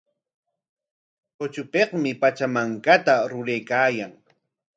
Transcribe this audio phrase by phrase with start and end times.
[1.37, 4.11] Kuchipikmi Pachamankata ruraykaayan.